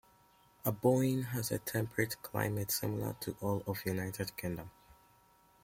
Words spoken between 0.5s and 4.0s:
Aboyne has a Temperate climate similar to all of the